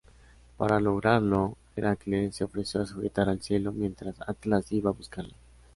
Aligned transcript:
Para 0.57 0.79
lograrlo, 0.79 1.57
Heracles 1.75 2.35
se 2.35 2.43
ofreció 2.43 2.81
a 2.81 2.87
sujetar 2.87 3.29
el 3.29 3.39
cielo 3.39 3.71
mientras 3.71 4.19
Atlas 4.27 4.71
iba 4.71 4.89
a 4.89 4.93
buscarlas. 4.93 5.37